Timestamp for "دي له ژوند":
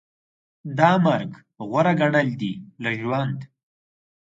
2.41-3.39